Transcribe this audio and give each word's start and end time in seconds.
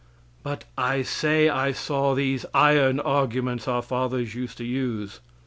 But 0.41 0.63
I 0.79 1.03
say 1.03 1.47
I 1.47 1.73
saw 1.73 2.15
these 2.15 2.43
iron 2.55 2.99
arguments 2.99 3.67
our 3.67 3.83
fathers 3.83 4.33
used 4.33 4.57
to 4.57 4.65
use. 4.65 5.19